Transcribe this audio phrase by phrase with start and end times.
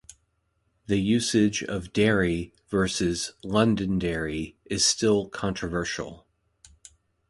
[0.87, 6.25] The usage of "Derry" versus "Londonderry" is still controversial.